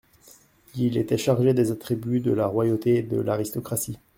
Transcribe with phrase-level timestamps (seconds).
[0.75, 3.99] Il était chargé des attributs de la royauté et de l'aristocratie.